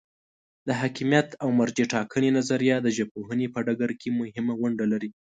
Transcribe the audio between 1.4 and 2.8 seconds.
او مرجع ټاکنې نظریه